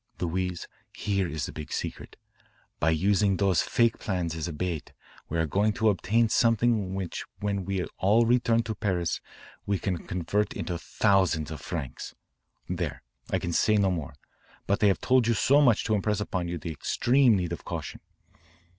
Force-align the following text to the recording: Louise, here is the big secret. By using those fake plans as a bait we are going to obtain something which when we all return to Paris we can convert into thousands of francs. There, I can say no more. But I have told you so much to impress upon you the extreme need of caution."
Louise, 0.19 0.67
here 0.95 1.27
is 1.27 1.45
the 1.45 1.51
big 1.51 1.71
secret. 1.71 2.15
By 2.79 2.89
using 2.89 3.37
those 3.37 3.61
fake 3.61 3.99
plans 3.99 4.33
as 4.33 4.47
a 4.47 4.51
bait 4.51 4.93
we 5.29 5.37
are 5.37 5.45
going 5.45 5.73
to 5.73 5.89
obtain 5.89 6.27
something 6.27 6.95
which 6.95 7.23
when 7.39 7.65
we 7.65 7.85
all 7.99 8.25
return 8.25 8.63
to 8.63 8.73
Paris 8.73 9.21
we 9.67 9.77
can 9.77 9.99
convert 10.07 10.53
into 10.53 10.79
thousands 10.79 11.51
of 11.51 11.61
francs. 11.61 12.15
There, 12.67 13.03
I 13.29 13.37
can 13.37 13.53
say 13.53 13.77
no 13.77 13.91
more. 13.91 14.15
But 14.65 14.83
I 14.83 14.87
have 14.87 15.01
told 15.01 15.27
you 15.27 15.35
so 15.35 15.61
much 15.61 15.83
to 15.83 15.93
impress 15.93 16.19
upon 16.19 16.47
you 16.47 16.57
the 16.57 16.71
extreme 16.71 17.35
need 17.35 17.53
of 17.53 17.63
caution." 17.63 17.99